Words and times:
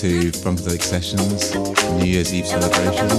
To 0.00 0.30
Funkadelic 0.30 0.82
Sessions 0.82 1.54
New 1.98 2.04
Year's 2.04 2.34
Eve 2.34 2.46
celebrations. 2.46 3.14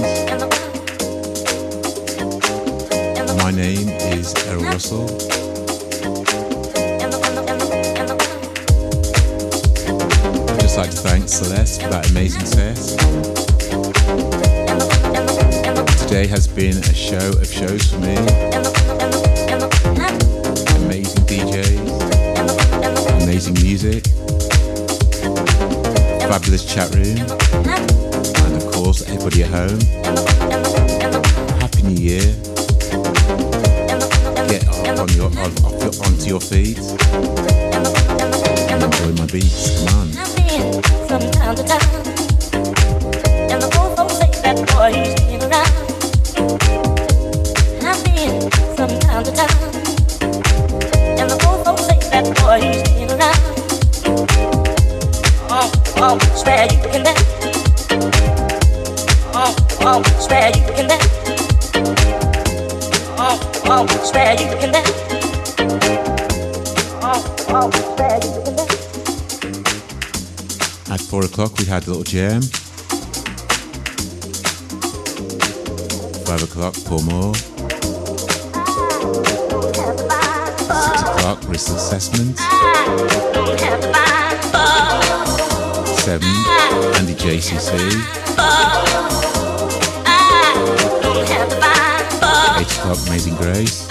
My 3.42 3.50
name 3.50 3.88
is 3.88 4.32
Errol 4.46 4.62
Russell. 4.62 5.06
I'd 10.48 10.60
just 10.60 10.76
like 10.78 10.90
to 10.90 10.96
thank 10.98 11.28
Celeste 11.28 11.82
for 11.82 11.88
that 11.88 12.10
amazing 12.10 12.46
set. 12.46 12.76
Today 16.06 16.28
has 16.28 16.46
been 16.46 16.76
a 16.76 16.94
show 16.94 17.30
of 17.40 17.48
shows 17.48 17.90
for 17.90 17.98
me. 17.98 18.14
Amazing 20.84 21.24
DJs, 21.26 23.22
amazing 23.24 23.54
music 23.54 23.97
fabulous 26.38 26.64
chat 26.64 26.94
room, 26.94 27.18
and 28.46 28.54
of 28.62 28.64
course, 28.70 29.02
everybody 29.08 29.42
at 29.42 29.50
home. 29.50 29.80
Happy 31.58 31.82
New 31.82 32.00
Year. 32.00 32.22
Get 34.46 34.68
up 34.68 35.00
on 35.00 35.08
your, 35.16 35.26
on, 35.26 35.50
off 35.66 35.82
your, 35.82 35.92
onto 36.06 36.26
your 36.28 36.40
feet 36.40 36.78
and 38.70 38.82
enjoy 38.84 39.12
my 39.18 39.26
beats. 39.26 39.82
Come 39.84 39.98
on. 39.98 40.06
I've 40.16 40.30
been 40.36 40.82
from 41.08 41.18
to 41.18 41.62
and 43.50 43.58
the 43.58 43.68
old 43.76 43.90
folks 43.96 44.14
say 44.14 44.30
that 44.38 44.56
boy 52.36 52.60
he's 52.96 53.12
around. 53.12 53.37
Oh, 64.28 64.32
you 64.32 64.36
can 64.58 64.72
dance. 64.72 64.90
Oh, 67.00 67.18
swear 67.38 67.64
you 67.64 67.70
can 67.72 67.96
dance. 67.96 68.26
At 70.90 71.00
four 71.00 71.24
o'clock, 71.24 71.56
we 71.58 71.64
had 71.64 71.86
a 71.86 71.88
Little 71.88 72.04
Gem. 72.04 72.42
Five 76.26 76.42
o'clock, 76.42 76.74
Paul 76.84 77.02
Moore. 77.04 77.34
Six 80.76 81.00
o'clock, 81.00 81.48
risk 81.48 81.70
assessment. 81.74 82.38
Seven, 86.00 86.28
Andy 86.96 87.14
JCC. 87.14 88.18
Amazing 92.84 93.34
Grace. 93.36 93.86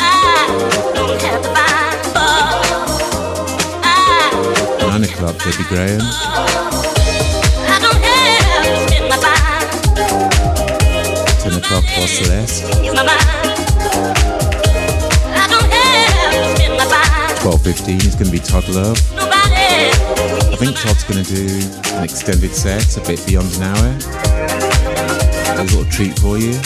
Nine 4.80 5.04
o'clock, 5.04 5.38
Debbie 5.38 5.64
Graham. 5.68 6.02
Ten 11.40 11.54
o'clock, 11.54 11.84
for 11.84 12.08
Celeste. 12.08 12.64
Twelve 17.42 17.62
fifteen 17.62 17.98
is 17.98 18.16
going 18.16 18.26
to 18.26 18.32
be 18.32 18.40
Todd 18.40 18.68
Love. 18.70 18.98
I 19.18 20.56
think 20.56 20.76
Todd's 20.76 21.04
going 21.04 21.24
to 21.24 21.36
do 21.36 21.46
an 21.94 22.04
extended 22.04 22.56
set, 22.56 22.98
a 22.98 23.02
bit 23.02 23.24
beyond 23.28 23.54
an 23.58 23.64
hour. 23.64 23.98
A 25.60 25.64
little 25.64 25.86
treat 25.86 26.18
for 26.20 26.38
you. 26.38 26.60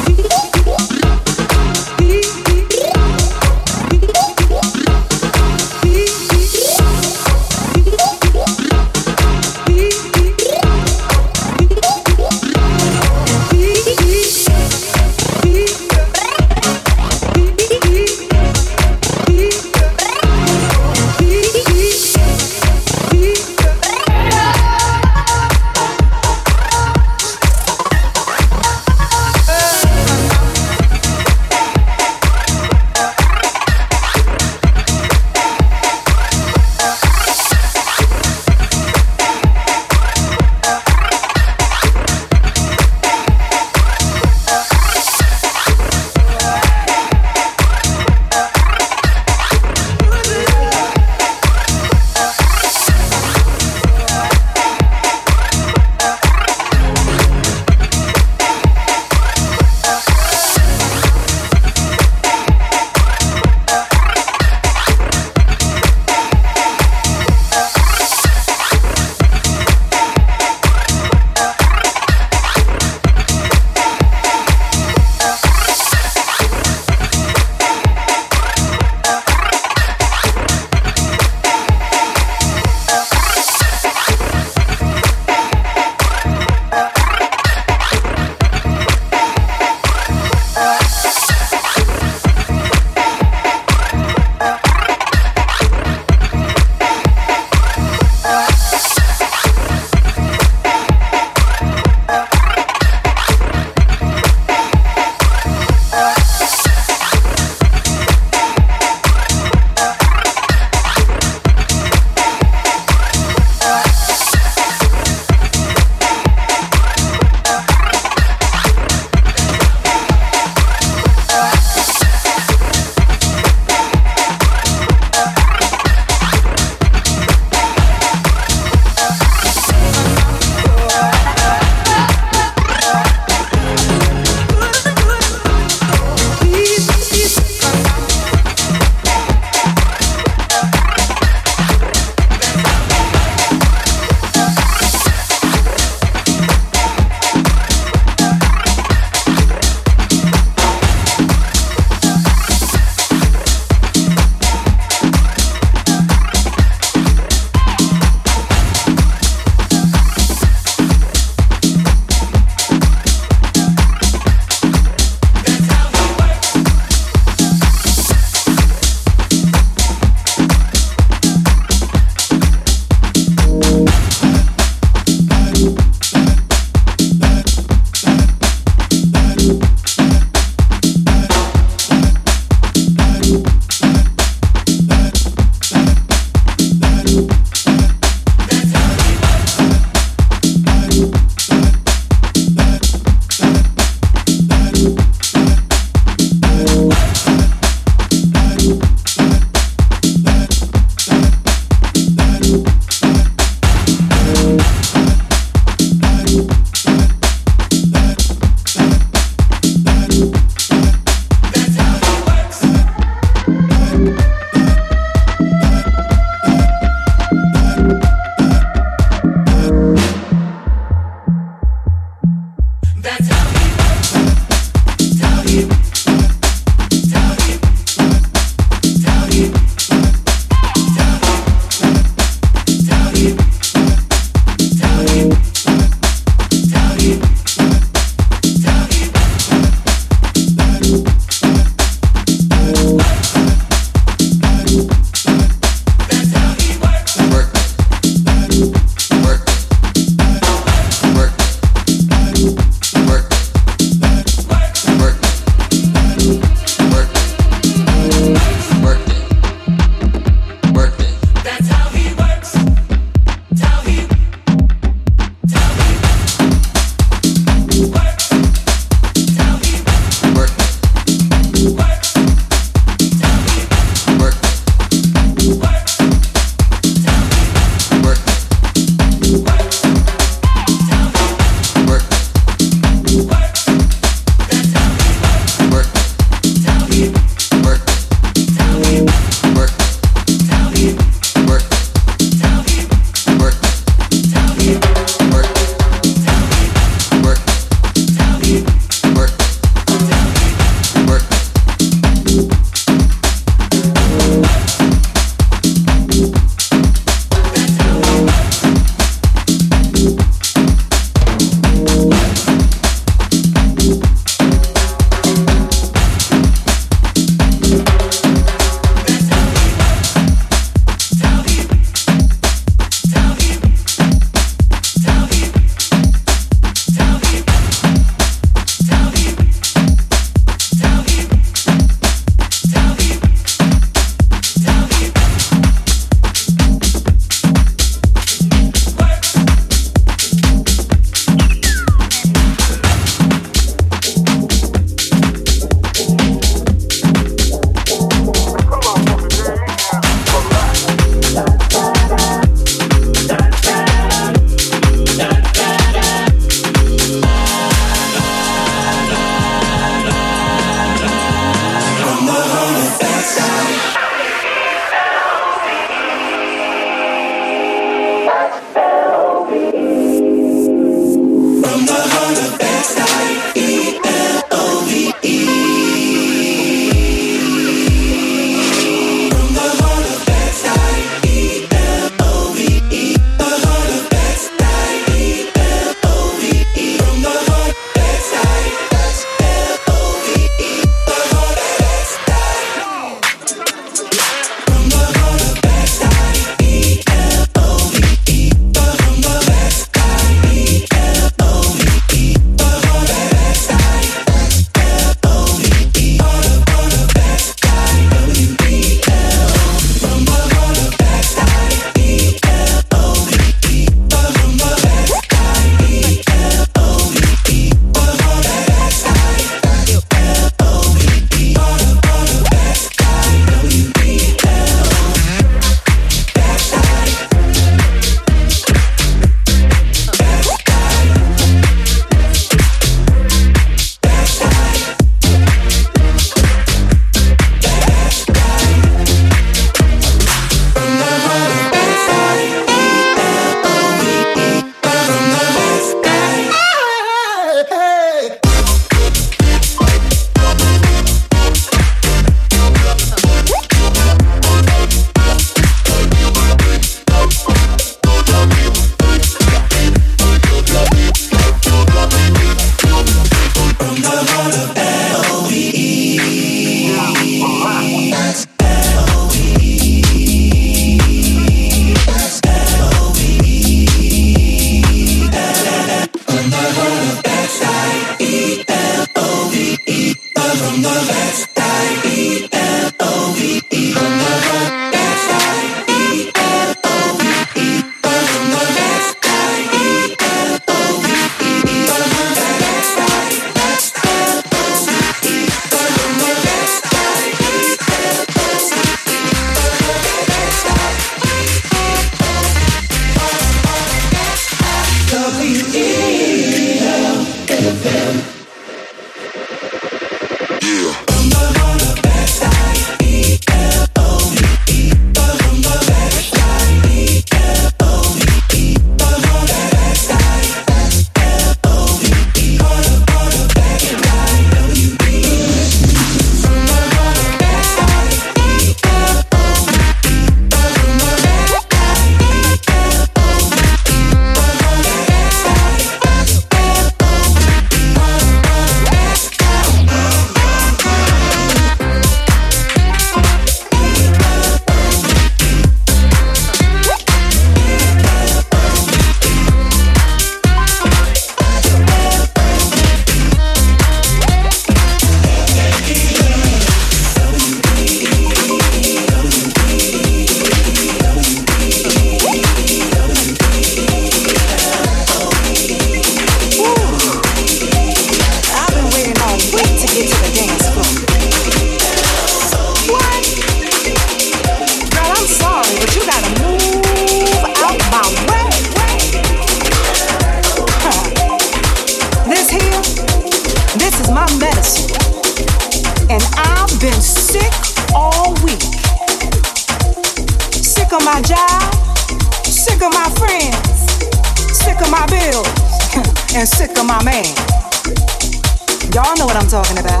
I'm 599.42 599.48
talking 599.48 599.78
about. 599.78 600.00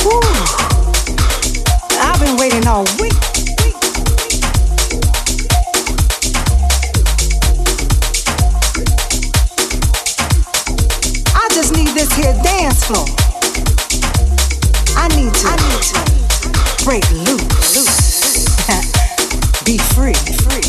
Whew. 0.00 0.22
I've 2.00 2.18
been 2.18 2.38
waiting 2.38 2.66
all 2.66 2.84
week. 2.98 3.12
I 11.34 11.48
just 11.52 11.74
need 11.74 11.88
this 11.88 12.10
here 12.16 12.32
dance 12.42 12.86
floor. 12.86 13.04
I 14.96 15.08
need 15.14 15.34
to, 15.34 15.46
I 15.46 15.56
need 15.68 15.82
to 15.92 16.84
break 16.86 17.04
loose, 17.10 17.76
loose. 17.76 18.46
be 19.66 19.76
free, 19.76 20.14
free. 20.40 20.62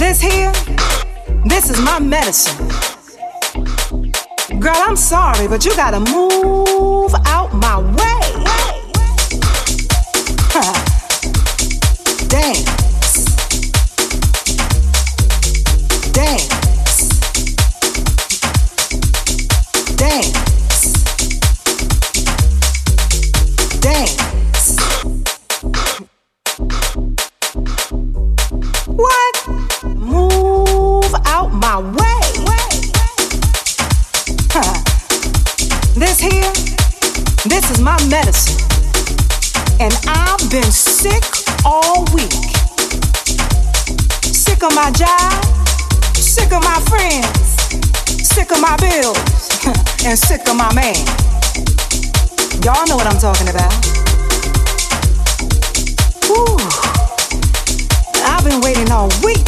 This 0.00 0.22
here, 0.22 0.52
this 1.44 1.68
is 1.68 1.78
my 1.82 1.98
medicine. 2.00 2.89
Girl, 4.60 4.74
I'm 4.76 4.94
sorry, 4.94 5.48
but 5.48 5.64
you 5.64 5.74
gotta 5.74 6.00
move 6.00 7.14
out 7.24 7.50
my 7.54 7.78
way. 7.78 8.29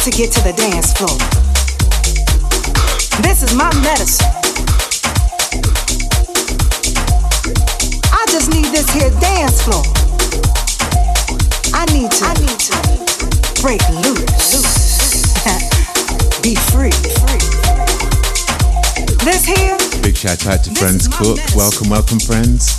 To 0.03 0.11
get 0.11 0.33
to 0.33 0.41
the 0.41 0.51
dance 0.51 0.91
floor. 0.91 1.15
This 3.23 3.41
is 3.41 3.55
my 3.55 3.71
medicine. 3.87 4.27
I 8.11 8.25
just 8.27 8.51
need 8.51 8.65
this 8.75 8.91
here 8.91 9.09
dance 9.23 9.63
floor. 9.63 9.79
I 11.71 11.87
need 11.95 12.11
to, 12.11 12.25
I 12.27 12.35
need 12.43 12.59
to 12.67 12.75
break 13.63 13.79
loose, 14.03 15.39
be 16.43 16.55
free. 16.75 16.91
This 19.23 19.45
here. 19.45 19.77
Big 20.01 20.17
shout 20.17 20.45
out 20.47 20.65
to 20.65 20.75
Friends 20.75 21.07
Cook. 21.07 21.37
Medicine. 21.37 21.57
Welcome, 21.57 21.89
welcome, 21.89 22.19
friends. 22.19 22.75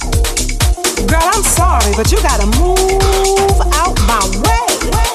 Girl, 1.09 1.25
I'm 1.25 1.43
sorry, 1.43 1.91
but 1.97 2.13
you 2.13 2.21
gotta 2.21 2.45
move 2.61 3.65
out 3.73 3.97
my 4.05 4.21
way. 4.45 5.14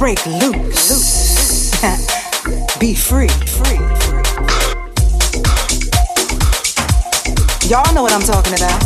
Break 0.00 0.24
loose. 0.24 1.72
Be 2.80 2.94
free. 2.94 3.28
Free. 3.28 3.76
Y'all 7.68 7.92
know 7.94 8.00
what 8.00 8.14
I'm 8.14 8.22
talking 8.22 8.54
about. 8.54 8.80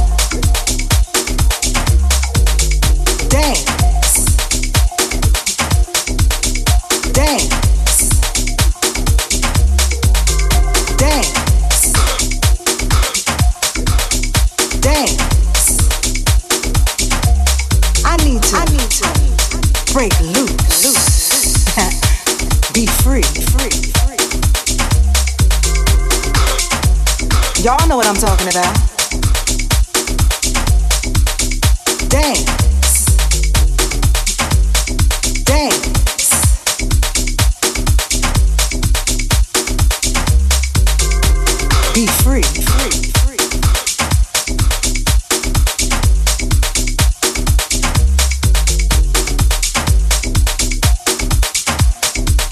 Dance. 3.31 3.65
Dance. 7.13 7.49
Dance. 10.99 11.93
Dance. 14.81 15.15
I 18.05 18.17
need 18.27 18.43
to. 18.43 19.93
Break. 19.93 20.21
Loose. 20.21 20.44
Y'all 27.65 27.89
know 27.89 27.97
what 27.97 28.07
I'm 28.07 28.15
talking 28.15 28.47
about. 28.49 28.75
Dance. 32.11 32.45
Dance. 35.45 36.29
Be 41.95 42.07
free. 42.07 42.43
Free. 42.43 43.41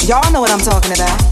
Y'all 0.08 0.32
know 0.32 0.40
what 0.40 0.50
I'm 0.50 0.60
talking 0.60 0.92
about. 0.92 1.31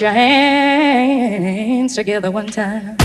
Your 0.00 0.10
hands 0.12 1.94
together 1.94 2.30
one 2.30 2.46
time. 2.46 2.99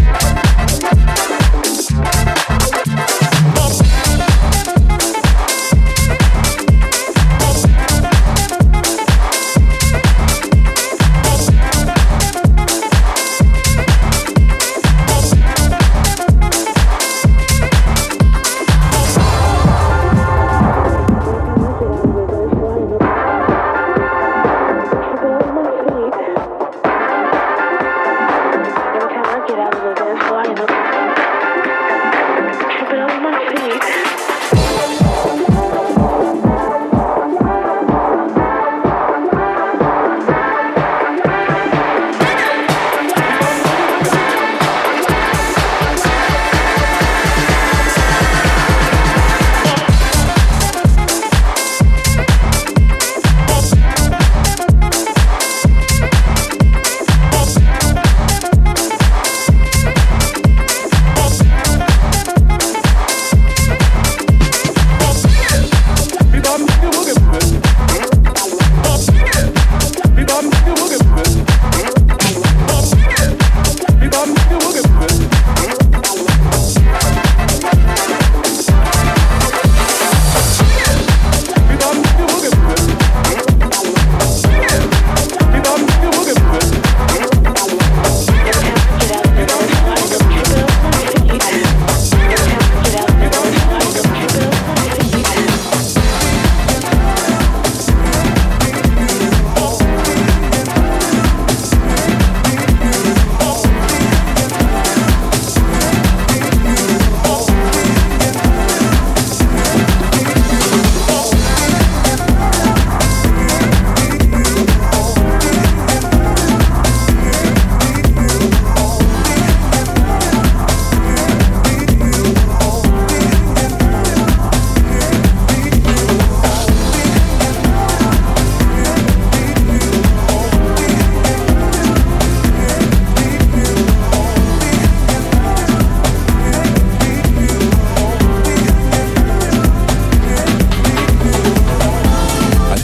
Yeah. 0.00 0.23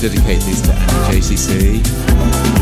dedicate 0.01 0.40
these 0.44 0.62
to 0.62 0.72
JCC. 1.11 2.59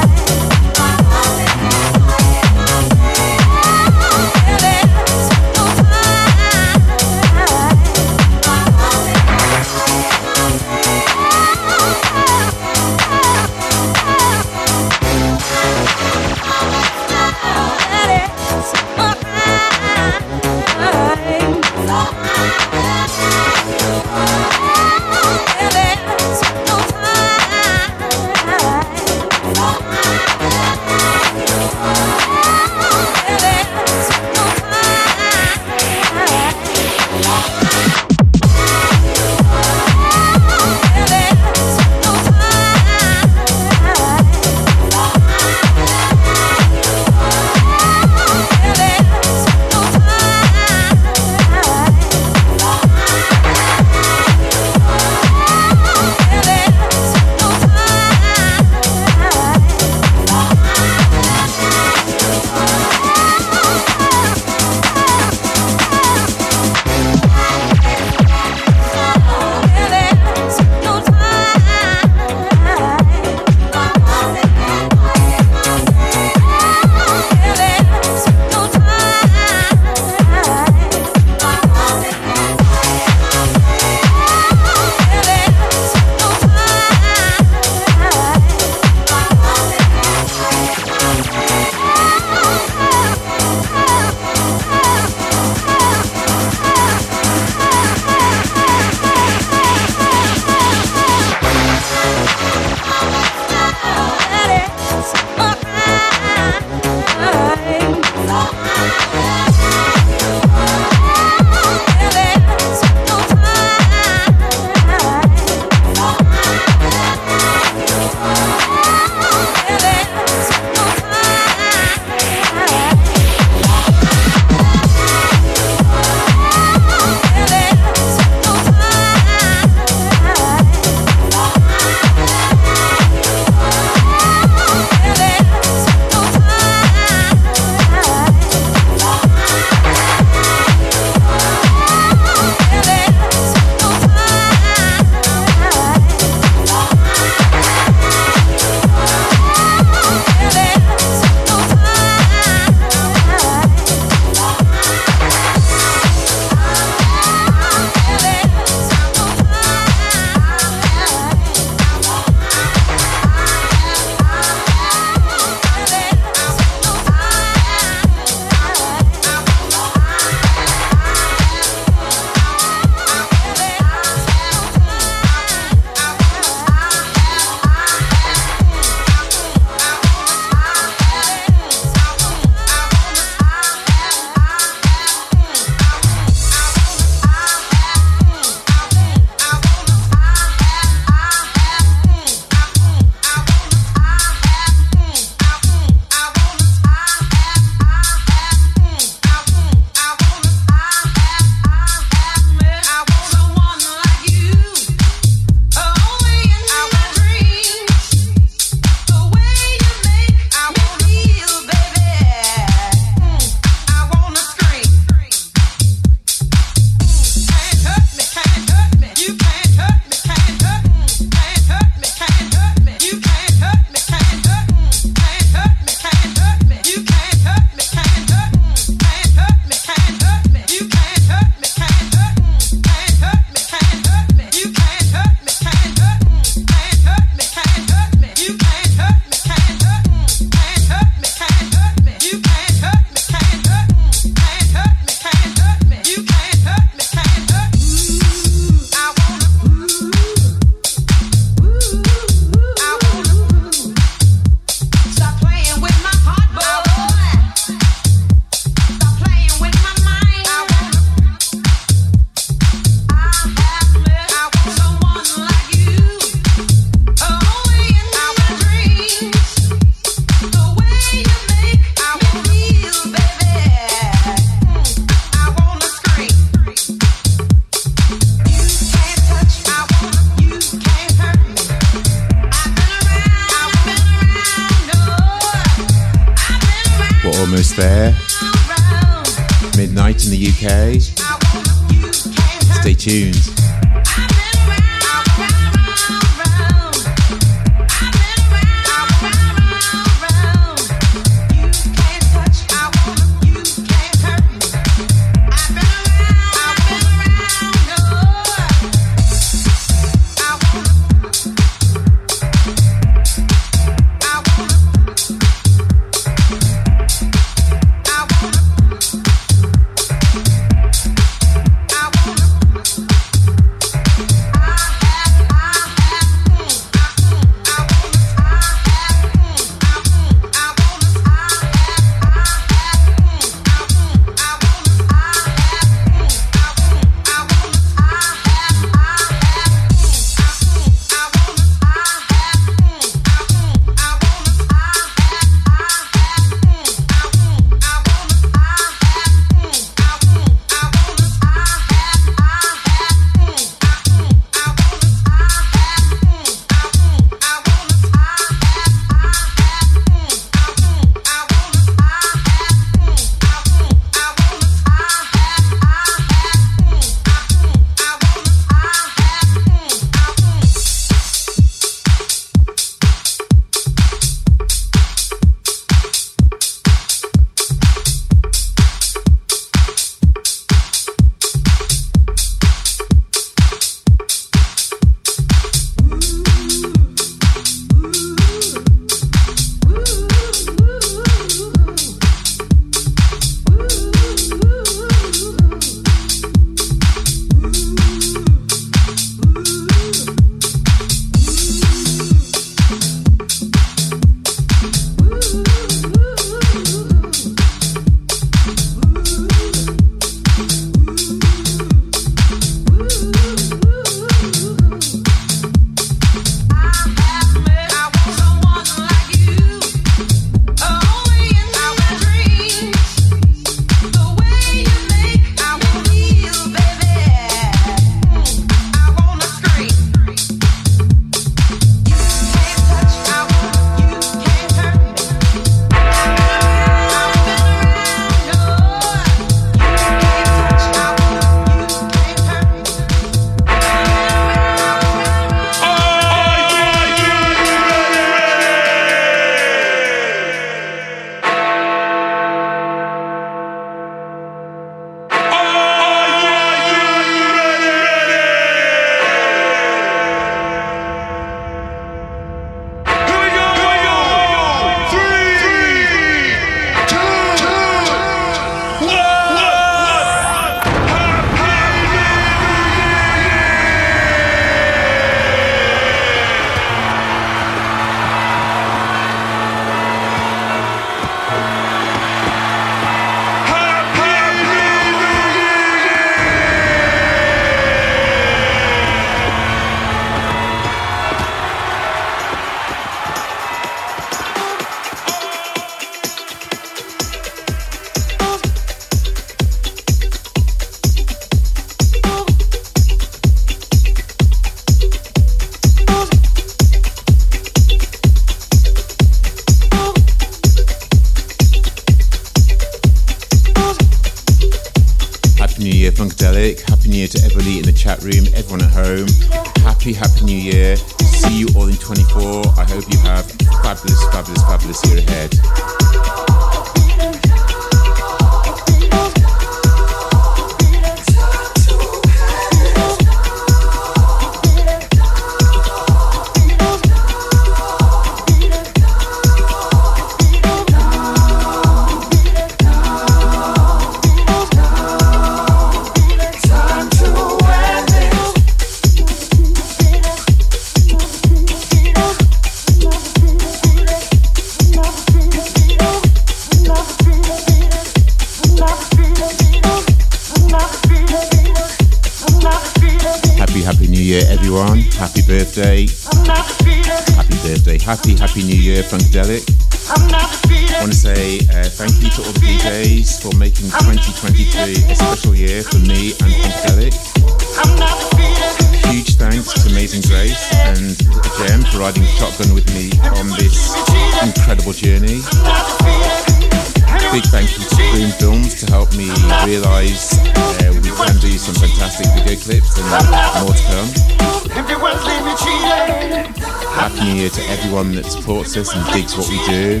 Everyone 597.92 598.14
that 598.14 598.24
supports 598.24 598.74
us 598.78 598.96
and 598.96 599.04
digs 599.12 599.36
what 599.36 599.46
we 599.50 599.58
do. 599.66 600.00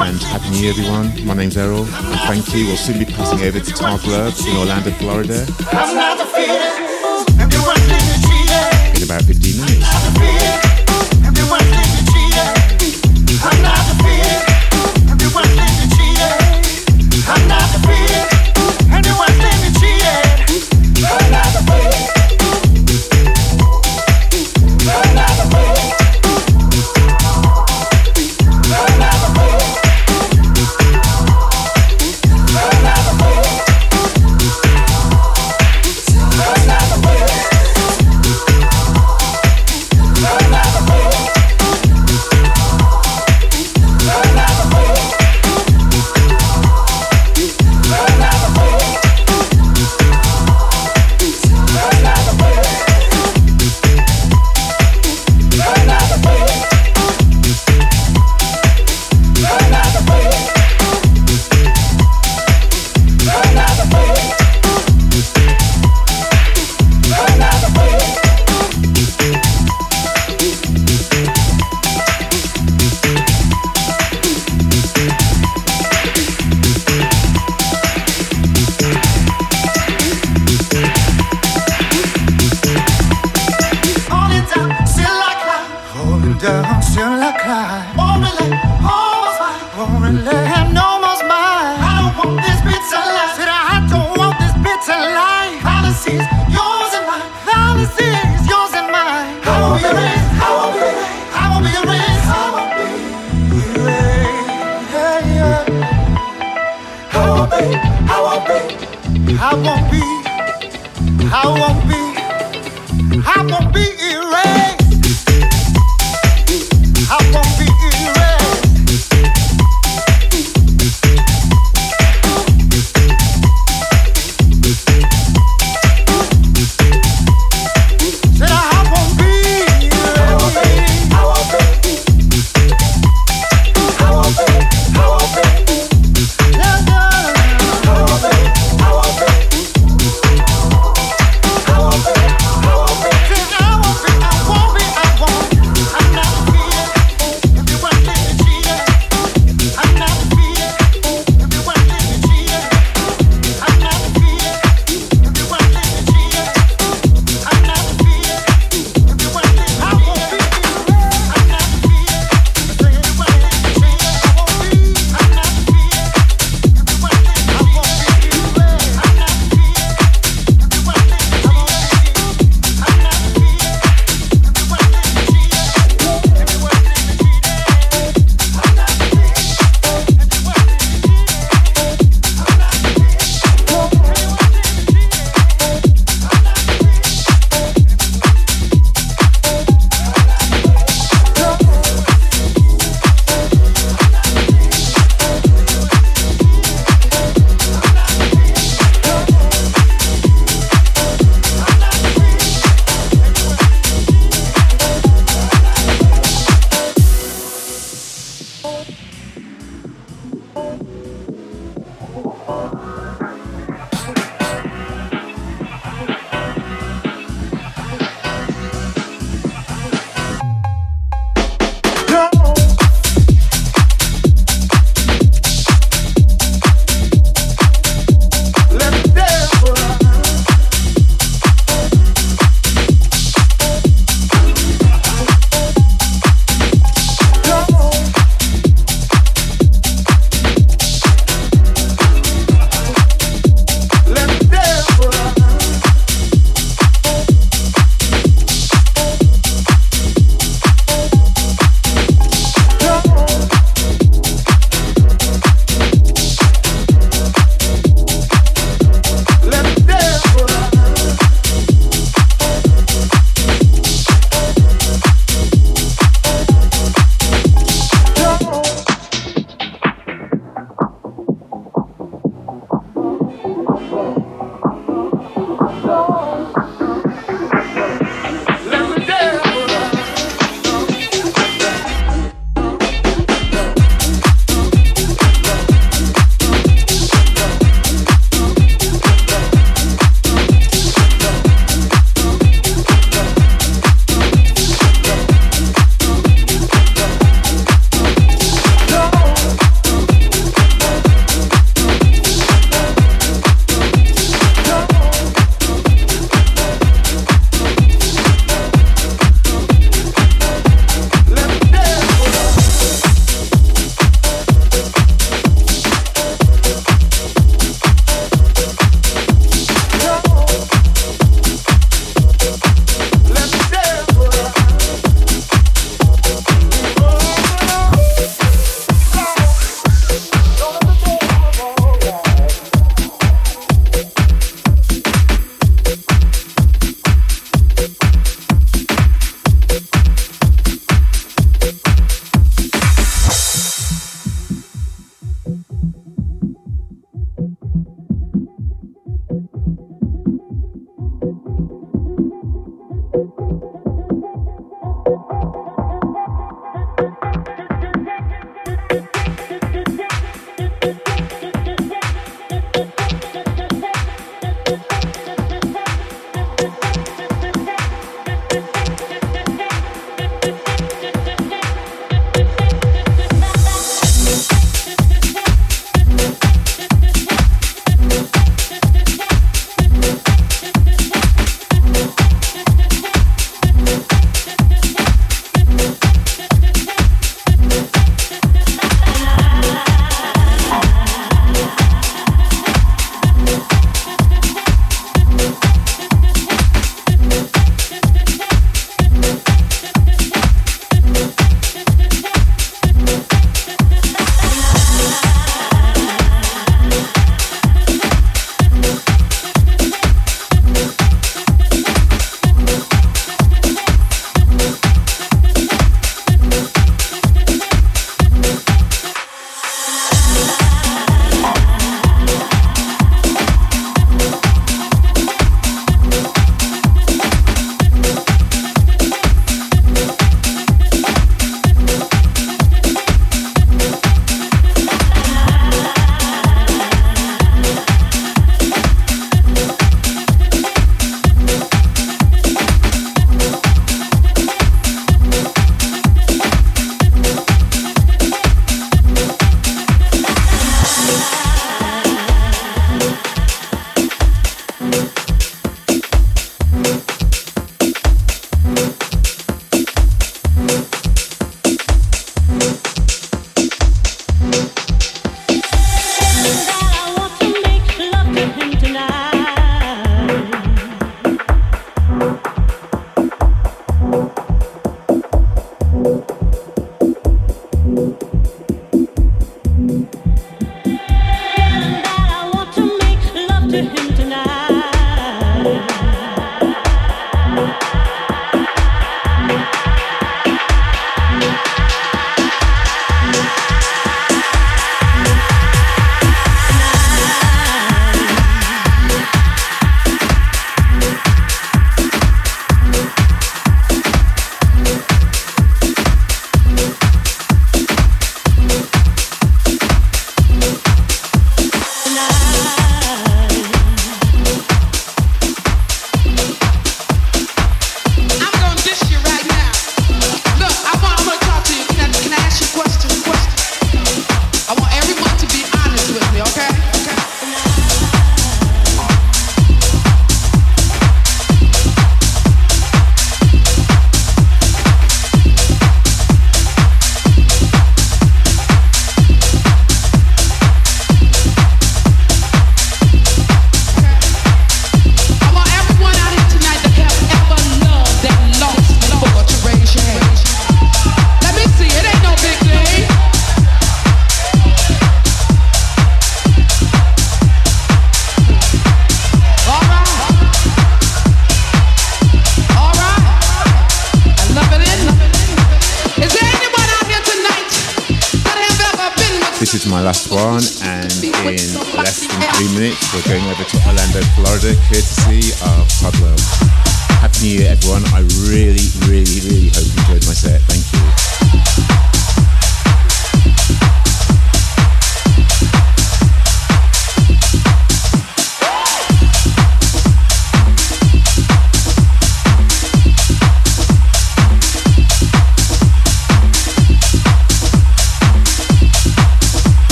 And 0.00 0.18
Happy 0.22 0.48
New 0.48 0.56
Year, 0.60 0.70
everyone. 0.70 1.26
My 1.26 1.34
name's 1.34 1.58
Errol, 1.58 1.84
and 1.84 2.20
thank 2.20 2.54
you. 2.54 2.68
We'll 2.68 2.78
soon 2.78 2.98
be 2.98 3.04
passing 3.04 3.42
over 3.42 3.60
to 3.60 3.70
Todd 3.70 4.02
Love 4.06 4.40
in 4.48 4.56
Orlando, 4.56 4.90
Florida. 4.92 5.44